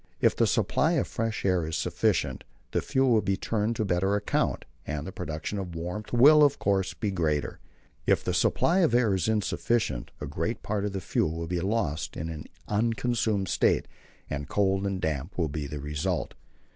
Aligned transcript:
If 0.19 0.35
the 0.35 0.47
supply 0.47 0.93
of 0.93 1.07
fresh 1.07 1.45
air 1.45 1.63
is 1.63 1.77
sufficient, 1.77 2.43
the 2.71 2.81
fuel 2.81 3.11
will 3.11 3.21
be 3.21 3.37
turned 3.37 3.75
to 3.75 3.85
better 3.85 4.15
account, 4.15 4.65
and 4.87 5.05
the 5.05 5.11
production 5.11 5.59
of 5.59 5.75
warmth 5.75 6.11
will, 6.11 6.41
of 6.43 6.57
course, 6.57 6.95
be 6.95 7.11
greater. 7.11 7.59
If 8.07 8.23
the 8.23 8.33
supply 8.33 8.79
of 8.79 8.95
air 8.95 9.13
is 9.13 9.27
insufficient, 9.27 10.09
a 10.19 10.25
great 10.25 10.63
part 10.63 10.85
of 10.85 10.93
the 10.93 11.01
fuel 11.01 11.37
will 11.37 11.45
be 11.47 11.61
lost 11.61 12.17
in 12.17 12.29
an 12.29 12.45
unconsumed 12.67 13.47
state, 13.47 13.87
and 14.27 14.49
cold 14.49 14.87
and 14.87 14.99
damp 14.99 15.37
will 15.37 15.49
be 15.49 15.67
the 15.67 15.79
result. 15.79 16.33